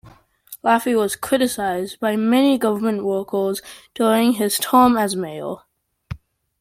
Laffey 0.63 0.97
was 0.97 1.15
criticized 1.15 1.99
by 1.99 2.15
many 2.15 2.57
government 2.57 3.03
workers 3.05 3.61
during 3.93 4.31
his 4.31 4.57
term 4.57 4.97
as 4.97 5.15
mayor. 5.15 5.57